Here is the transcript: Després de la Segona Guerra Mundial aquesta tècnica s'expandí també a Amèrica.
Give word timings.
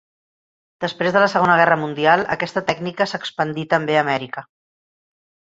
Després 0.85 1.11
de 1.17 1.21
la 1.23 1.27
Segona 1.33 1.57
Guerra 1.59 1.77
Mundial 1.81 2.23
aquesta 2.37 2.65
tècnica 2.71 3.07
s'expandí 3.13 3.67
també 3.75 4.01
a 4.01 4.01
Amèrica. 4.07 4.47